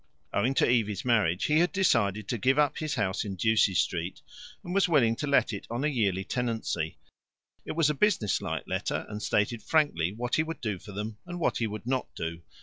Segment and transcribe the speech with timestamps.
[0.33, 4.23] Owing to Evie's marriage, he had decided to give up his house in Ducie Street,
[4.63, 6.97] and was willing to let it on a yearly tenancy.
[7.65, 11.39] It was a businesslike letter, and stated frankly what he would do for them and
[11.39, 12.41] what he would not do.